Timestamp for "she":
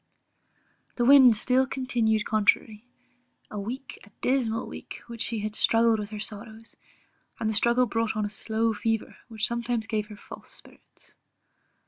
5.21-5.47